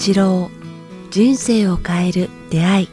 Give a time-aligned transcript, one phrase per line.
[0.00, 0.50] 八郎
[1.10, 2.88] 人生を変える出会い。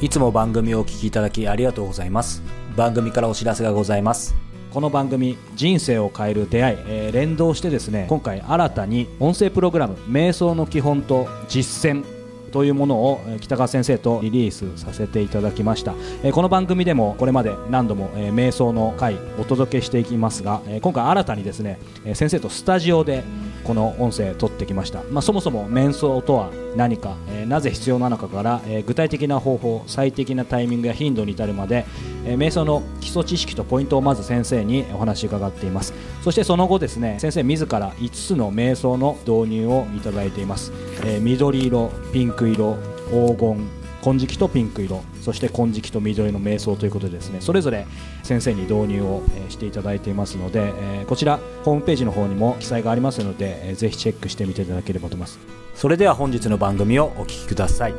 [0.00, 2.42] いつも番組をお聞きいただきありがとうございます。
[2.76, 4.34] 番組からお知らせがございます。
[4.72, 12.04] この番組「人生を変える出会い」えー連動してですね今回新たに音声プログラム「瞑想の基本と実践」
[12.52, 15.94] というものをえ北川先生とリリースさせていただきました。
[16.22, 23.24] えーこの番組でもこれまで何度もえー瞑想の回お届けしていきますがえー今回新たにですねえー先生とスタジオで
[23.64, 31.84] この音声撮ってきました、まあ、そもそも瞑想とは何か、えーなぜ必要なのかから、えー具体的な方法最適なタイミングや頻度に至るまで、
[32.24, 35.92] えー瞑想の基礎知識とポイントをまず先生にお話伺っています。
[36.22, 40.72] そしてその後ですね先生自ら5つの瞑想の導入をいただいています、
[41.04, 42.76] え緑色ピンク色
[43.10, 43.68] 黄金
[44.02, 47.86] 金色とピンク色そして金色と緑の瞑想ということでですねそれぞれ
[48.24, 50.72] 先生に導入をしていただいていますので、
[51.06, 55.61] こちらホームページの方にも記載がありますので、ぜひチェックしてみていただければと思います。
[55.74, 57.94] それでは本日の番組をお聞きください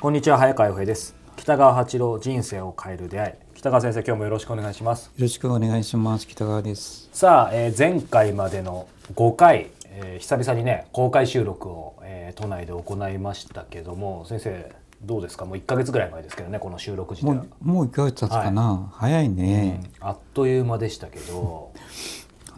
[0.00, 6.26] こんにちは早川洋平です北川八郎人生を変える出会い北川先生今日もよろしくお願いしますよろしくお願いします。
[6.26, 7.08] 北川です。
[7.12, 15.44] さあ、えー前回までの5回、えー久々にね公開収録を、えー都内で行いましたけども先生どうですか？
[15.44, 17.44] もう1か月ぐらい前ですけどねこの収録自体は。
[17.44, 21.72] もう、もう一ヶ月経つかな、早いね、あっという間でしたけど。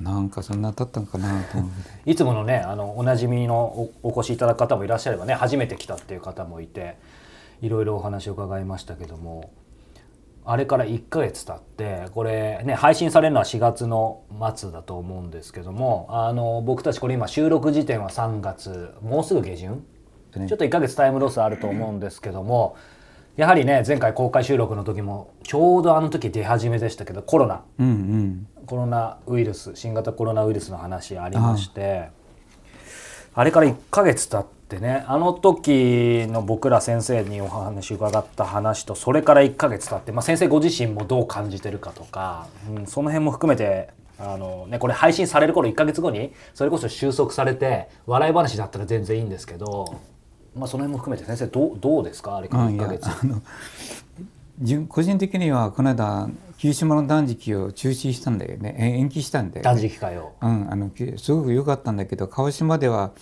[0.01, 1.59] なんかそんな経ったんかなと。
[2.05, 6.97] いつものねあのおなじみのおお越しいただく方もいらっしゃればね初めて来たっていう方もいて
[7.63, 9.51] いろいろお話を伺いましたけども。
[10.47, 19.87] あれから1ヶ月経ってこれね配信されるのは4月の末だと思うんですけどもあの僕たちこれ今収録時点は3月もうすぐ下旬
[20.35, 22.77] ちょっと1ヶ月タイムロスあると思うんですけども
[23.37, 27.63] やはりね前回公開収録の時もちょうどあの時出始めでしたけどコロナ。
[27.79, 28.47] うんうん。
[28.67, 32.09] コロナウイルス新型コロナウイルスの話ありまして
[33.35, 50.01] あれから1ヶ月経ってねあの時の僕ら先生にお話伺った話とそれから1ヶ月経って、まあ、先生ご自身もどう感じてるかとか、うん、その辺も含めてあの、ね、これ配信される頃1ヶ月後にそれこそ収束されて笑い話だったら全然いいんですけど、
[50.55, 52.37] まあ、その辺も含めて先生どうどうですか？
[52.37, 53.09] あれから1あいやヶ月。
[53.09, 53.43] あの
[54.59, 56.29] 自分個人的にはこの間
[56.59, 59.63] 九島の断食を中止したんだよねえ延期したんだよ、ね。
[59.65, 63.13] 断食会をうん、あのきすごく良かったんだけど鹿児島では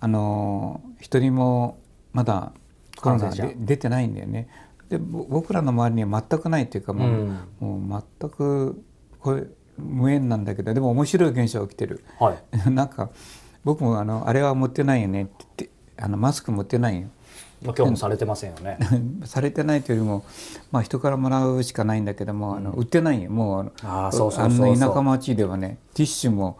[0.00, 1.78] あの一人も
[2.12, 2.52] まだ
[3.00, 4.48] コロナで出てないんだよね。
[4.90, 7.38] でぼ僕らの周りには全くないっていうかもう,、うん
[7.80, 8.82] もう全く
[9.18, 9.44] これ
[9.78, 12.04] 無縁なんだけどでも面白い現象が起きてる。
[12.20, 12.38] はい
[12.70, 13.10] なんか
[13.64, 17.08] 僕もあのあれは持ってないよねって言ってあのマスク持ってないよ。
[17.62, 18.78] まあ、今日もされてませんよね。
[19.24, 20.24] されてないというよりも、
[20.70, 26.58] まあ、人からもらうしかないんだけども、あの売ってないよもうあーそうそうそうそうあの田舎町ではねティッシュも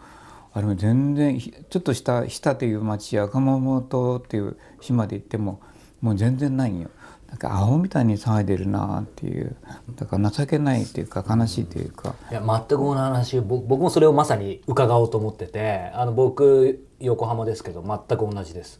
[0.53, 5.59] あれも全然ひちょっとした日田という町や熊本っていう島で行っても
[6.01, 6.89] もう全然ないんよ。
[7.27, 9.57] なんか青みたいに騒いでるなっていう
[9.97, 18.79] だから情けないっていうか悲しいというか、いや全く同じ話ぼ僕もそれをまさに伺おうと思っててあの僕横浜ですけど全く同じです、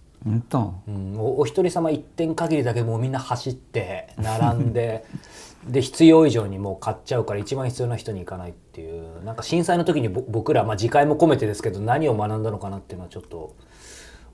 [0.87, 5.05] うん、おお一人様一点限りだけもうみんな走って並んで
[5.67, 13.55] で必要以上にもう買っちゃうから一番必要な人に行かないっていうなんか震災の時にぼ僕ら、まあ、自戒も込めてですけど何を学んだのかなっていうのはちょっと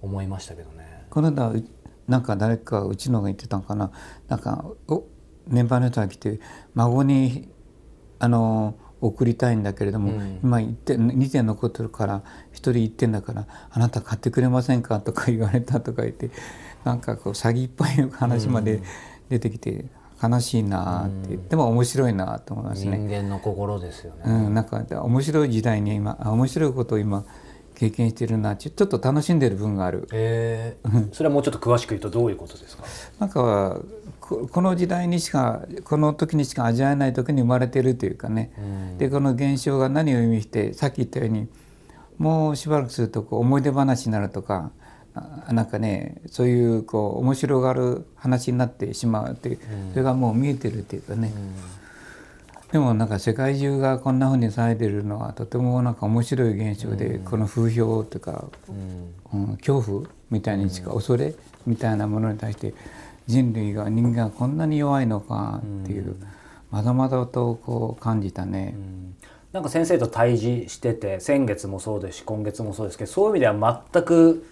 [0.01, 1.05] 思いましたけどね。
[1.09, 1.63] この間う
[2.07, 3.91] なんか誰かうちのが言ってたのかな。
[4.27, 5.03] なんかお
[5.47, 6.39] メンバーの人が来て
[6.73, 7.49] 孫に
[8.19, 14.99] あの送りたいんだけれども、うん今1点2点残ってるから1人1点だからあなた買ってくれませんか？
[14.99, 16.29] とか言われたとか言って
[16.83, 18.81] なんかこう詐欺っぽい話まで
[19.29, 19.85] 出てきて
[20.21, 22.97] 悲しいなって、でも面白いなと思います人ね。
[22.99, 24.21] 間の心ですよね。
[24.25, 27.25] うん、なんか面白い時代に今あ面白いことを今
[27.83, 30.07] 経験してるなちょちょっと楽しんでる分がある。
[30.13, 31.13] えー。
[31.13, 32.83] それはもうちょっと詳しく言うとどういうことですか？
[33.19, 33.81] なんか
[34.21, 38.97] ここの時代にしかこの時にしか味わえない時に生まれてるというかね、うん。
[38.97, 41.47] でこの現象が何を意味してさっき言ったように
[42.17, 44.71] もうしばらくするとこう思い出話になるとか
[45.15, 49.59] あなんかねそういうこう面白がる話になってしまうっていう、
[49.91, 51.33] それがもう見えてるっていうかね、
[52.73, 59.41] でもなんか世界中がこんな風に騒いでるのはとてもなんか面白い現象で、この風評というか、うん。
[59.51, 61.35] うん、恐怖みたいにしか、恐れ
[61.67, 62.73] みたいなものに対して
[63.27, 66.15] 人類が人間がこんなに弱いのかっていう、
[66.71, 68.75] まだまだとこう感じたね。
[69.51, 74.47] なんか先生と対峙してて先月もそうですし今月もそうですけどそういう意味では全く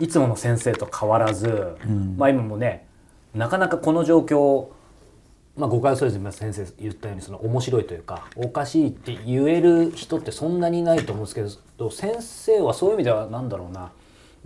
[0.00, 1.76] いつもの先生と変わらず、
[2.16, 2.86] まあ今もね
[3.34, 4.68] なかなかこの状況
[5.58, 13.90] まあ、誤解を恐れずに先生言ったようにその面白いというかおかしいって言える人ってそんなにいないと思うんですけど先生はそういう意味では何だろうな。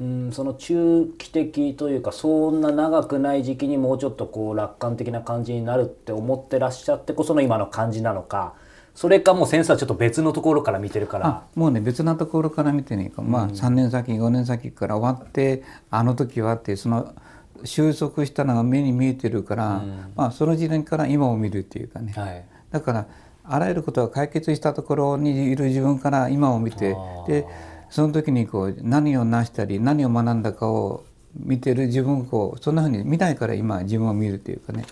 [0.01, 8.55] うんその中期的というかそんな長くない時期にもうちょっとこう楽観的な感じになるって思ってらっしゃってこその今の感じなのか
[8.95, 11.45] それかもう先生はちょっと別のところから見てるから。
[11.55, 17.15] もうね別なところから見てね、まあ、3年先5年先から終わってあの時はってその
[17.65, 23.07] 収束したのが目に見えてるから、うん、まあ、その時点から今を見るっていうかね、はい、だから
[23.45, 27.47] あらゆることが解決したところにいる自分から今を見てで
[27.91, 31.05] その時にこう何を成したり何を学んだかを
[31.35, 34.85] 見てる自分をこうそんなふうに見ないから今自分を見るっていうかね。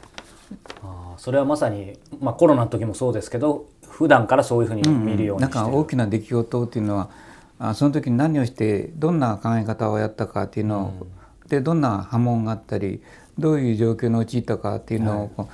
[0.82, 7.10] あそれはまさに、まあ、コロナの時もそうですけど普段からそういうふうに見るようにしてる、うん、なんか大きな出来事っていうのは
[7.60, 11.19] あその時に何をしてどんな考え方をやったかっていうのを、うん
[11.50, 13.02] でどんな波紋があったり
[13.38, 15.48] どういう状況に陥ったかっていうのを、はい、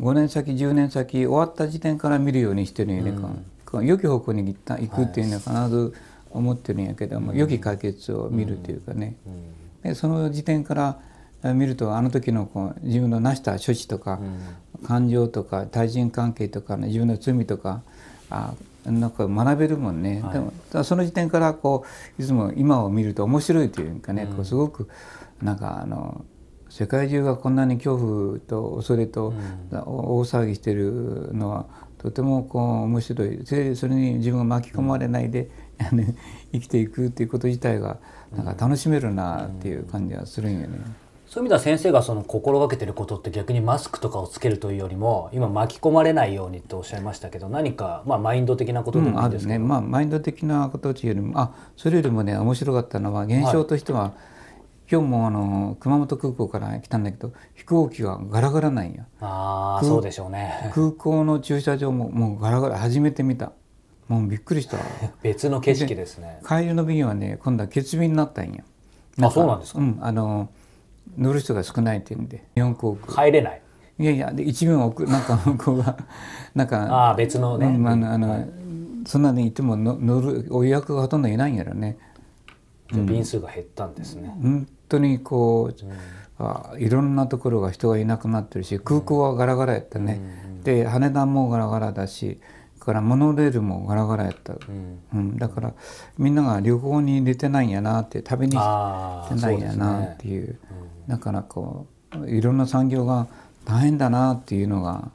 [0.00, 3.10] 5年先10年先終わった時点から見るようにしてるんやね、
[3.72, 5.94] うん、良き方向に行くっていうのは必ず
[6.30, 10.98] 思ってるんやけども、はい、良き解決を見るというかね、うん、でその時点から
[11.52, 14.20] 見るとあの時のこう自分の成した処置とか、
[14.80, 17.82] うん、感情とか対人関係とか、ね、自分の罪とか
[18.30, 18.54] あ
[18.86, 20.52] なんか学べるもんね、はい、でも
[20.84, 21.84] その時点からこ
[22.18, 24.88] ういつも今を見ると面白いというかね、こうすごく
[25.42, 26.24] なんかあの
[26.68, 29.32] 世界中がこんなに恐怖と恐れと
[29.70, 31.66] 大騒ぎしてるのは
[31.98, 33.40] とてもこう面白い。
[33.44, 35.50] それそれに自分が巻き込まれないで、
[35.92, 36.16] うん、
[36.52, 37.98] 生きていくっていうこと自体が
[38.36, 40.78] なんか楽しめるなっていう感じはするんよね。
[41.26, 49.66] そういう意味では先生がその心がけてることって逆にマスクとかをつけるというよりも今巻き込まれないようにとおっしゃいましたけど何かまあマインド的なことでもいいですか、うん、ね。
[49.66, 54.33] まあ、マインド的なことというよりもあそれよりもね面白かったのは現象としては、はい
[54.90, 60.70] 今日もあの熊本空港から来たんだけど飛行機がガラガラなんやああそうでしょうね。
[60.74, 63.52] 空港の駐車場ももうガラガラ初めて見た。
[64.08, 64.76] もうびっくりした。
[65.22, 66.40] 別の景色ですね。
[66.46, 68.62] 帰りの便はね今度は欠便になったんや
[69.22, 70.50] あそうなんですか、うん、あの
[71.16, 73.26] 乗る人が少ないっていうんで日本航空。
[73.26, 73.60] 帰れない。
[73.98, 75.96] いやいやで一便送 なんか向こうが
[76.54, 78.48] なんかああ別のね、うん、あのあの、はい、
[79.06, 81.96] そんなにいても乗るお予約がほとんどいないんやろね
[82.92, 85.92] 便数が減ったんですね、本当にこう、うん、
[86.38, 92.38] あいろんなところが人がいなくなってるし空港はガラガラやったね、うん、で羽田もガラガラだし
[92.78, 95.72] からモノレールもガラガラやった、うん、うん、だから
[96.18, 100.58] みんなが旅行に出てないんやなって旅に出ないんやなっていう、ね、
[101.08, 101.86] だからこ
[102.20, 103.26] ういろんな産業が
[103.64, 105.10] 大変だなっていうのが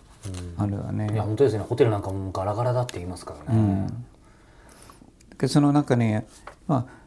[0.57, 1.63] あるわね、いや本当ですね。
[1.63, 3.87] ホテルなんかもガラガラだって言いますからね、
[5.37, 6.19] でその中に
[6.67, 6.98] まあ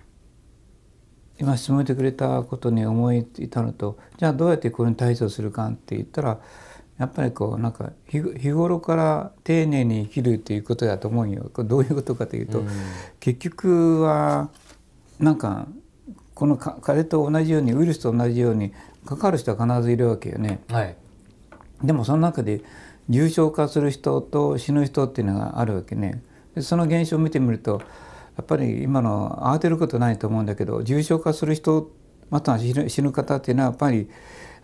[1.42, 6.38] 今質問してくれたことに思い至るとじゃあどうやってこれに対処するかって言ったら
[6.98, 8.20] やっぱりこうなんか日
[8.52, 12.68] 頃から丁寧に生きるっていうことだと思うよこれどういうことかというと、うん、
[13.18, 14.50] 結局は
[15.18, 15.66] なんか
[16.34, 18.72] この風と同じようにウイルスと同じように
[19.04, 20.60] かかる人は必ずいるわけよね。
[20.68, 20.96] はい、
[21.82, 22.62] でもその中で
[23.08, 26.22] 重症化する人と死ぬ人っていうのがあるわけね。
[26.54, 27.82] でその現象を見てみると
[28.36, 31.90] やっぱり今の慌てることないと思うんだけど重症化する人
[32.30, 34.08] または死ぬ方っていうのはやっぱり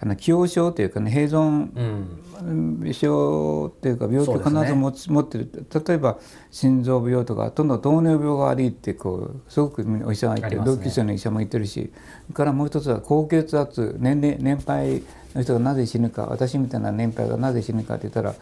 [0.00, 5.66] あの既往症というかね併存症っていうか病気を必ず持つ、ね、持ってる。
[5.86, 6.18] 例えば
[6.52, 11.92] 心臓病とかどんどん糖尿病が悪いってこうすごくお医者がいて、ね、同級生の医者も言ってるし
[12.32, 15.02] からもう一つは高血圧年齢年配
[15.34, 18.34] の人がなぜ死ぬか私みたいな年配がなぜ死ぬかって言ったら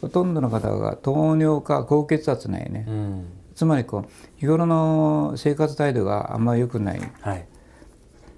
[0.00, 2.86] ほとんどの方が糖尿か高血圧なんやね。
[2.88, 7.46] うんつまりこう日頃の生活態度があんまり良くない、はい、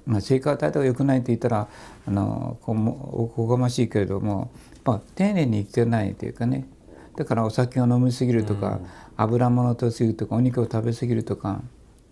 [0.06, 1.68] まあ、生活態度が良くないって言ったら
[2.06, 4.50] あのこおこがましいけれども、
[4.84, 6.66] まあ、丁寧に生きてないというかね。
[7.16, 11.62] だからお酒を飲みすぎるとか、うん、油物とすぎるとかお肉を食べ過ぎるとか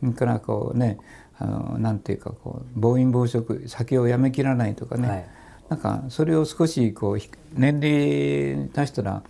[0.00, 0.98] それからこうね
[1.38, 5.26] あのなんていうかこう暴飲暴食酒をやめきらないとかね、はい、
[5.70, 7.18] なんかそれを少しこう
[7.54, 9.22] 年齢に達したら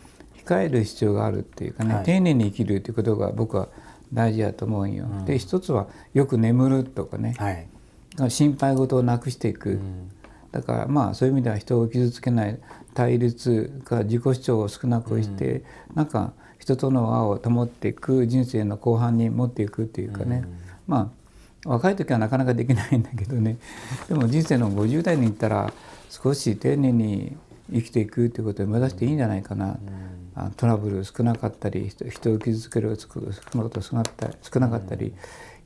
[0.44, 3.68] 控える必要があるっていうかね、はい、丁寧に生きるということが僕は
[4.12, 5.04] 大事だと思うよ。
[5.04, 10.10] うん、で一つはよく眠るとかね、はい、心配事をなくしていく、うん、
[10.50, 12.58] だからまあそういう意味では人を傷つけない
[12.94, 15.62] 対立か自己主張を少なくして、うん、
[15.94, 21.22] なんか人との輪を保っていく人生の後半に持っていくっていうかね、うん、まあ
[21.64, 23.56] 若い時はなかなかできないんだけどね。
[24.08, 25.72] でも人生の50代に行ったら
[26.10, 27.36] 少し丁寧に
[27.72, 29.78] 生きていくということを目指していいんじゃないかな。
[30.56, 35.14] トラブル少なかったり人を傷つけること少なかった少なかったり、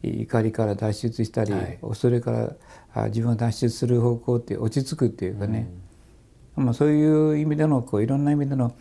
[0.03, 2.57] うん、怒りから脱出したり、はい、恐れか
[2.95, 5.71] ら自分を脱出する方向って落ち着くっていうかね、
[6.57, 8.75] まあ、そういう意味でのこういろんな意味での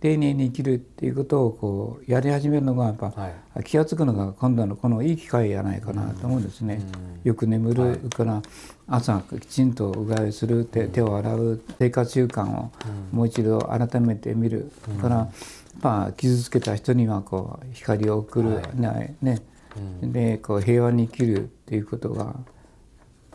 [0.00, 3.28] 丁寧に生きるっていうことをこうやり始めるのがやっぱ、は
[3.58, 3.64] い。
[3.64, 6.80] 気が付くのが今度のこのいい機会やないかなと思うんですね。
[7.24, 8.40] よく眠る、から
[8.86, 12.70] 朝きちんとうがいする手手を洗う生活習慣を
[13.10, 15.28] もう一度改めて見る、から
[15.80, 19.16] まあ傷つけた人にはこう光を送る、ね。
[19.20, 19.42] ね
[20.00, 22.36] でこう平和に生きるっていうことが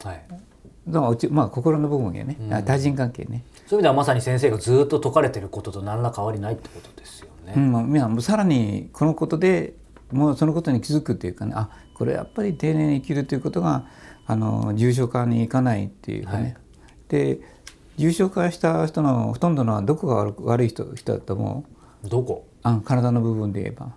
[0.02, 0.53] はい
[0.86, 3.44] まあうちまあ心の部分やね、対人関係ね。
[3.68, 7.54] そういう意味ではまさに先生がずっと説かれてることと何ら変わりないってことですよね。
[7.56, 9.76] うんまあ、みんなもうさらにこのことで
[10.12, 13.86] もうそのことに気づくっていうかねあこれやっぱり丁寧に生きるということが
[14.26, 16.56] あの重症化にいかないっていうかね、はい。
[17.08, 17.40] で
[17.98, 21.66] 重症化した人のほとんどのはどこが悪悪い人人だと思
[22.04, 22.10] う？
[22.10, 22.48] どこ？
[22.64, 23.94] あ体の部分で言えば、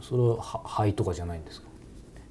[0.00, 1.65] それはは肺とかじゃないんですか？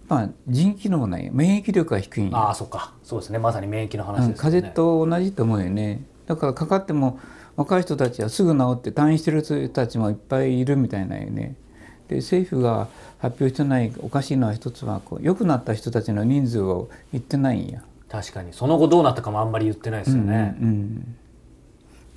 [0.07, 1.29] まあ、腎機能ない。
[1.31, 2.93] 免疫力が低いああそっか。
[3.03, 3.39] そうですね。
[3.39, 4.35] まさに免疫の話ね。
[4.38, 6.03] 風邪と同じと思うよね。
[6.27, 7.19] だからかかっても
[7.55, 11.55] 若い人たちはすぐ治って退院してる人たちもいっぱいいるみたいなよね。
[12.07, 18.53] で政府が発表してないおかしいのは一つはこう良くなった人たちの人数を言ってないんや、確かに。
[18.53, 20.55] その後どうなったかもあんまり言ってないですよね。
[20.62, 21.15] うん、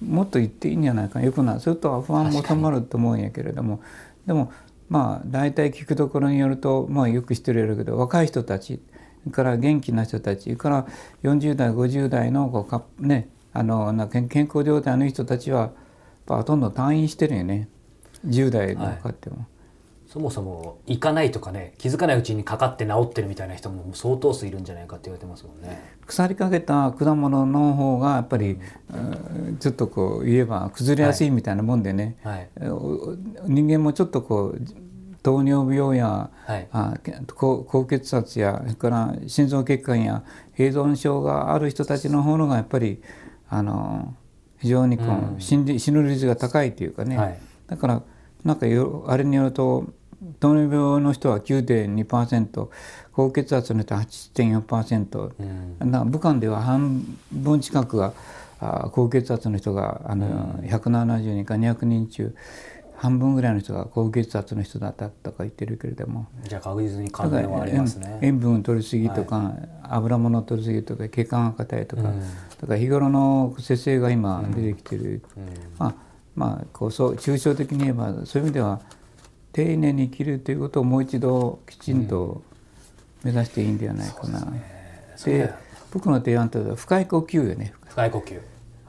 [0.03, 1.25] もっと言っていいんじゃないかな。
[1.25, 1.61] 良くなる。
[1.61, 3.81] それとは不安も収まると思うんやけれども。
[4.27, 4.53] でも
[4.89, 8.81] まあ大体聞くところによるとまあよく知ってるやろうけど若い人たち
[9.31, 10.87] から元気な人たちから
[11.23, 15.73] 40代50代のこうかねあのな健康状態の人たちは
[16.27, 17.69] ほとんど退院してるよね
[18.27, 19.47] 10代のかっても。
[20.09, 25.97] そもそも行かないとかね気づかないうちにかかって治ってるみたいな人も相当数いるんじゃないかって言われてますもんね。
[26.07, 28.59] 腐りかけた果物の方がやっぱり、
[28.91, 29.59] うん。
[29.59, 32.49] ちょっとこう言えば崩れやすいみたいなもんでね、はい。
[32.71, 34.61] お人間もちょっとこう
[35.23, 36.69] 糖尿病や、はい。
[36.73, 40.25] あけ高高血圧やそれから心臓血管や
[40.57, 43.03] 併存症がある人たちの方のがやっぱり
[43.51, 44.15] あの
[44.59, 45.05] 非常にこ
[45.37, 47.39] う、死んで死ぬ率が高いというかね、はい。
[47.67, 48.03] だから
[48.45, 49.85] なんかよあれによると
[50.41, 52.69] 糖尿病の人は9.2%
[53.13, 55.33] 高血圧の人は8.4%、
[55.81, 55.91] うん。
[55.91, 58.13] な武漢では半分近くが
[58.61, 62.35] あ高血圧の人があの、170人か200人中
[62.97, 66.27] 半分ぐらいの人が高血圧の人だったとか言ってるけれども。
[66.43, 68.19] じゃあ確実に関連はありますね。
[68.23, 72.21] 塩塩分を取りすぎとか、油物を取りすぎとか血管が硬いとか、うん。
[72.21, 72.25] だ
[72.67, 75.23] から日頃の節制が今出てきてる、
[75.79, 75.95] まあ
[76.35, 78.81] まあこうそう抽象的に言えばそういう意味では
[79.59, 82.43] 丁寧に生きるということをもう一度きちんと
[83.25, 84.53] 目指していいんではないかな。
[85.25, 85.53] で
[85.93, 88.41] 僕の提案というのは深い呼吸よね、深い呼吸。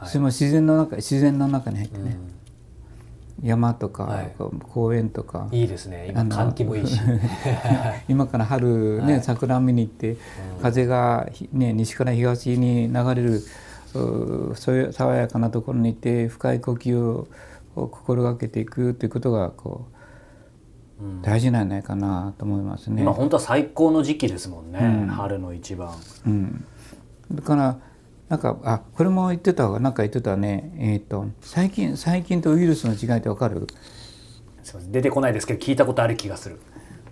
[0.05, 2.19] それも自然の中自然の中に入ってね、
[3.41, 4.35] 山とか、はい。
[4.71, 5.47] 公園とか。
[5.51, 6.09] いいですね。
[6.11, 6.99] 今換気もいいし。
[8.07, 10.17] 今から春ね、桜見に行って、
[10.61, 13.41] 風がひ、ね、西から東に流れる
[13.95, 17.27] うそういう爽やかなところに行って深い呼吸を
[17.75, 19.98] を心がけていくということがこう、
[21.21, 23.01] 大事なんじゃないかなと思いますね。
[23.01, 25.07] 今本当は最高の時期ですもんね。
[25.11, 25.93] 春の一番。
[26.25, 26.65] うん、
[27.31, 27.79] だから
[28.27, 33.67] なんかあこれも言ってたわなんか言ってたねえっ、と最近最近とウイルスの違いってわかる？
[34.63, 36.59] すいません出てこないですけど聞いたことある気がする。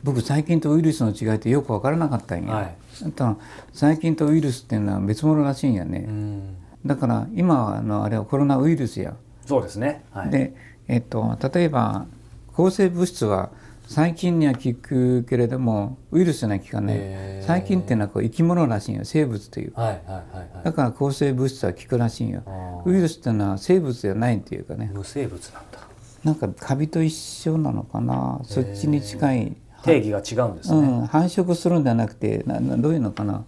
[0.04, 2.76] 僕最近とウイルスの違いってよく分からなかったんや、はい
[3.06, 3.38] あと
[3.74, 6.56] 最近とウイルスっていうのは別物らしいんやね、うん。
[6.86, 9.16] だから今はあのあれはコロナウイルスや、
[9.46, 10.04] そうですね。
[10.12, 10.30] はい。
[10.30, 10.56] で、
[10.88, 12.06] えっと、例えば
[12.54, 13.50] 抗生物質は
[13.88, 16.98] 細菌には効くけれどもウイルスには効かない。
[17.42, 19.06] 細菌っていうのはこう生き物らしいんよ。
[19.06, 20.66] 生物というはいはいはいはい。
[20.66, 22.44] だから抗生物質は効くらしいんよ。
[22.46, 24.92] あウイルスっていうのは生物じゃないっていうかね。
[24.94, 25.80] 無生物なんだ。
[26.24, 28.42] なんかカビと一緒なのかな。
[28.44, 29.58] そっちに近い。
[29.84, 30.80] 定義が違うんですね。
[30.80, 33.46] うん、繁殖するんじゃなくてななどういうのかな。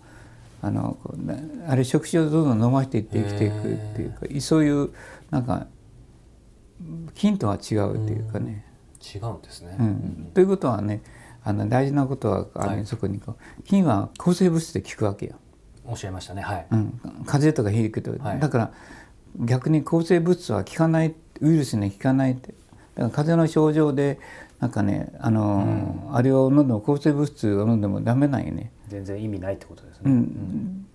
[0.62, 1.36] あのこうな
[1.68, 4.92] あれ触手をどんどん伸ばしていって生きていくっていうかそういう
[5.32, 5.68] なんか
[7.14, 8.66] 菌とは違うっていうかね。
[9.02, 9.76] 違うんですね。
[9.80, 11.02] うんということはね
[11.44, 15.36] あの大事なことはあの、はいそこにこう菌は抗生物質で効くわけよ。
[15.86, 16.42] おっしゃいましたね。
[16.42, 16.68] はい。
[16.72, 18.74] うん、風邪とかひくと、はいだから
[19.38, 22.56] 逆に抗生物質は効かないウイルスには効かないってだか
[22.96, 24.20] ら風邪の症状で
[24.60, 28.72] なんかねあの、あれを飲んでも抗生物質を飲んでもダメなんよね。
[28.88, 30.02] 全然意味ないってことですね。
[30.06, 30.86] うん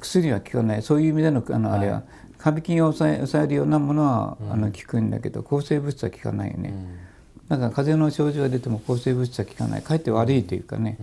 [0.00, 2.02] 薬は効かないそういう意味でのあのあれは、
[2.44, 6.74] カビ菌を抑えるようなものは、あの効くんだけど抗生物質は効かないよね、
[7.48, 9.82] だから風邪の症状が出ても抗生物質は効かない。
[9.82, 10.98] かえって悪いというかね、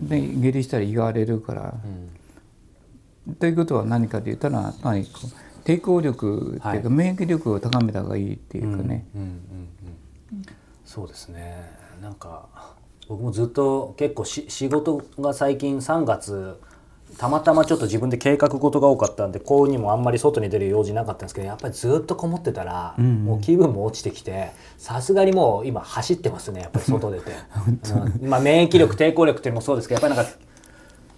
[0.00, 1.74] で下痢したら胃が荒れるから、
[3.38, 5.06] ということは何かと言ったらやっぱり
[5.64, 9.06] 抵抗力っていうか、免疫力を高めた方がいいっていうかね、
[10.84, 11.70] そうですね。
[12.02, 12.48] なんか
[13.06, 16.58] 僕もずっと結構し仕事が最近3月
[17.16, 27.32] たまたまちょっと自分で計画事が多かったんで幸運にもあんまり外に出る用事なかったんですけどやっぱりずっとこもってたら、もう気分も落ちてきてさすがにもう今走ってますねやっぱり外出て、
[28.22, 28.28] うん。
[28.28, 30.38] まあ、免疫力抵抗力っていうのもそうですけどやっぱりなんか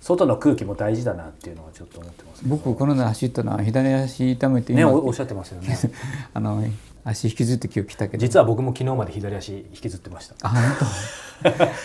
[0.01, 5.79] 外の空気も大事だなっていうのはちょっと思ってます僕この間走ったのは左足痛めてねおっしゃってますよね。
[6.33, 6.65] あの
[7.05, 8.21] 足引きずって今日来たけど。
[8.21, 10.35] 実は僕も昨日まで左足引きずってました。
[10.43, 10.63] あ本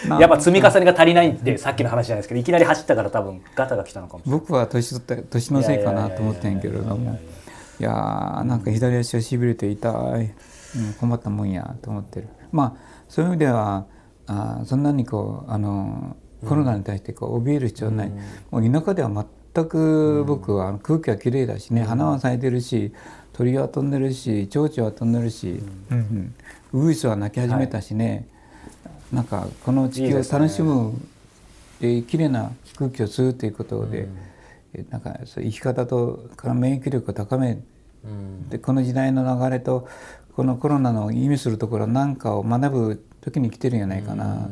[0.09, 0.19] 当？
[0.19, 4.39] やっぱ積み重ねが足りないんでさっきの話じゃないですけどいきなり走ったから多分ガタが来たのかもしれない。
[4.41, 7.19] 僕は年取った年のせいかなと思ってんけれども。
[7.79, 12.27] いやーなんか左足がしびれて痛い、うん、困ったもんやと思ってる。
[12.51, 13.85] まあそういう意味では
[14.27, 16.15] あそんなにこうあの
[16.47, 18.11] コロナに対してこう怯える必要はない、
[18.51, 22.93] もう田舎では全く僕は空気はきれいだしね、花は咲いてるし
[23.37, 25.59] 鳥は飛んでるし蝶々は飛んでるし、
[25.91, 26.33] うん。
[26.71, 28.27] ウグイスは鳴き始めたしね、
[29.11, 30.93] なんかこの地球を楽しむ
[31.81, 34.07] で綺麗な空気を吸うということで、
[34.89, 37.59] なんかそう生き方とから免疫力を高め、
[38.49, 39.87] でこの時代の流れと
[40.35, 44.49] このコロナの意味するところなんかを学ぶ時に来てるんじゃないかな。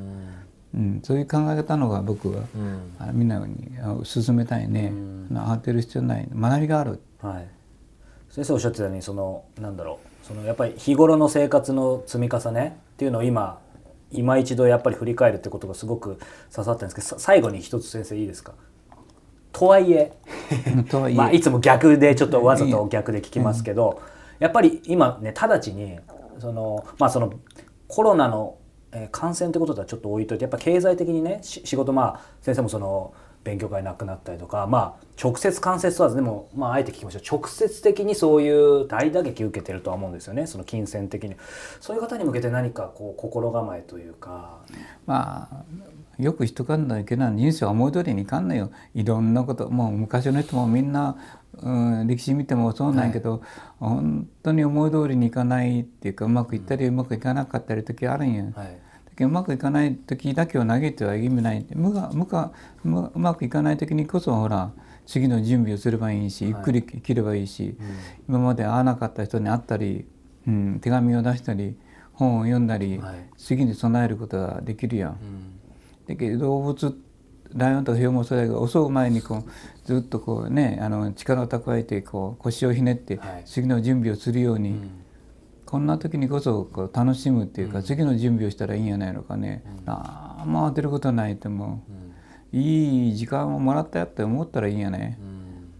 [0.75, 2.43] うん、そういう考え方の方が僕は、
[2.99, 3.71] あみんなに
[4.03, 4.91] 進めたいね、
[5.31, 6.27] 慌てる必要ない。
[6.35, 7.47] 学びがある、はい、
[8.33, 13.59] 先生おっしゃってたようにそのなんだろうそのやっぱり日頃の生活の積み重ねっていうのを今
[14.11, 16.17] 今一度やっぱり振り返るってことがすごく
[16.51, 18.53] 刺さったんですけど最後に一つ先生いいですか？
[19.51, 20.13] とはいえ
[21.15, 24.01] まあ、いつも逆でちょっとわざと逆で聞きますけど、
[24.39, 25.99] やっぱり今ね直ちに
[26.39, 27.35] そのまあその
[27.87, 28.57] コロナの
[28.91, 33.13] えー感染ってこととはちょっと置いといてやっぱ経済的にねし仕事まあ先生もその
[33.43, 37.21] 勉強会なくなったりとかまあ直接間接問わずでもまああえて聞きましょう。
[37.29, 40.47] 直接的にそういう大打撃受けてるとは思うんですよね。
[40.47, 41.35] その金銭的に。
[41.79, 44.59] そういう方に向けて何かこう心構えというか。
[45.05, 45.63] まあ
[46.17, 48.71] よく人かんだいけない人生は思い通りにいかんのよ。
[48.93, 51.17] いろんなこともう昔の人もみんな、
[51.61, 51.69] う
[52.03, 53.41] ん、歴史見てもそうなんやけど、
[53.79, 58.43] 本当に思い通りにいかないっていうかうまくいったりうまくいかなかったり時あるんや。
[58.55, 58.79] はい
[59.19, 61.65] うまくいかない時だけを嘆いては意味ない。
[61.75, 62.51] 無が無が
[62.83, 64.71] 無うまくいかない時にこそほら
[65.05, 67.77] 次の準備をすればいいしゆっくり生きればいいし、
[68.27, 70.05] 今まで会わなかった人に会ったり、
[70.47, 71.77] うん、手紙を出したり
[72.13, 73.15] 本を読んだり、はい。
[73.37, 75.11] 次に備えることができるやん。
[75.11, 75.59] うん。
[76.07, 76.97] だけど動物
[77.53, 79.51] ライオンとかヒョウもそうだけど襲う前にこう
[79.85, 83.43] ずっとこうねあの力を蓄えてこう腰をひねってはい。
[83.45, 85.02] 次の準備をするように、うん
[85.73, 91.83] こんな時にこそこう楽しむっていうか、次の準備をしたらいいんじゃないのかね、なんも当てることないとも
[92.53, 92.59] うん。
[92.59, 95.17] いい時間をもらったよって思ったらいいんやね。
[95.19, 95.73] うん。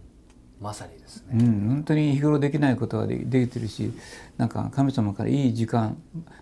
[0.60, 1.44] まさにですね。
[1.44, 3.92] うん、本当に日頃できないことがでできてるし
[4.36, 5.96] なんか神様からいい時間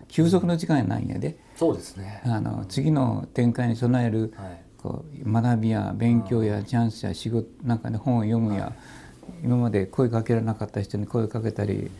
[0.07, 1.37] 休息の時間やないんやで。
[1.55, 2.23] そうですね。
[2.25, 4.63] あの次の展開に備えるはい。
[4.81, 8.73] こう学びや勉強やチャンスや仕事なんかね本を読むや
[9.43, 11.91] 今まで声かけられなかった人に声をかけたり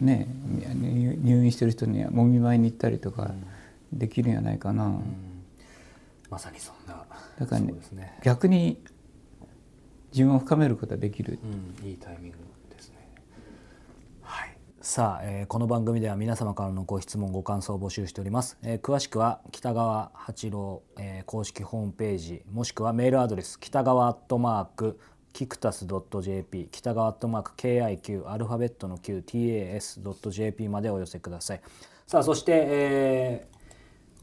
[0.00, 0.26] ね
[0.74, 3.32] 入入院してる人にはもみ舞いに行ったりとか
[3.92, 4.92] できるんじゃないかな、
[6.30, 7.04] まさにそんな
[7.38, 8.82] だからねね逆に
[10.12, 11.38] 自分を深めることができる、
[11.82, 12.38] うん、いいタイミング
[12.70, 12.96] ですね。
[14.22, 14.56] はい。
[14.80, 18.56] さあ、えーこの番組では皆様からのご質問ご感想を募集しております。
[18.62, 25.00] えー詳しくは北川八郎、えー公式ホームページもしくはメールアドレス北川アットマーク
[25.34, 25.84] キクタス
[26.22, 31.60] .jp 北川アットマーク KIQ アルファベットの QTAS.jp までお寄せください。
[32.06, 33.54] さあそして、えー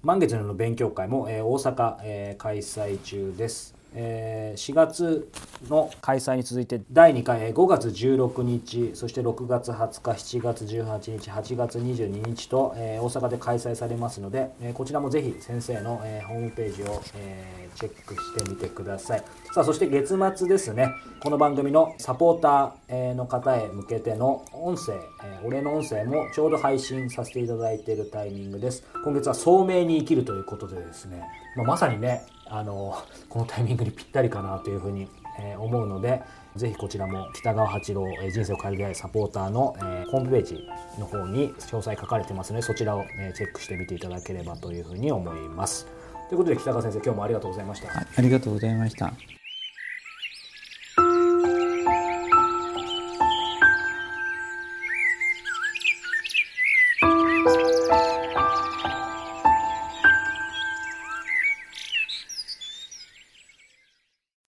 [0.04, 5.30] 満月の勉強会も、えー大阪、えー開催中です、えー4月
[5.70, 20.96] の開催に続いて第2回えー5月16日そして6月20日7月18日8月22日と、えー大阪で開催されますので、えーこちらもぜひ先生の、えーホームページを、えーチェックしてみてくださいさあそして月末ですね。
[21.20, 24.94] この番組のサポーターの方へ向けての音声、
[25.26, 28.86] えーお礼の音声もちょうど配信させていただいているタイミングです。
[29.04, 31.22] 今月は聡明に生きるということでですね、
[31.58, 36.22] まあ、まさにねあのこのタイミングにぴったりかなというふうに、え思うので
[36.56, 40.66] ぜひこちらも北川八郎、え人生を変える出会いサポーターの、えホームページ
[40.98, 45.88] の方に詳細書かれてますのでそちらを、えチェックしてみていただければというふうに思います。
[46.30, 47.90] ということで北川先生今日もありがとうございました。
[47.90, 49.12] ありがとうございました。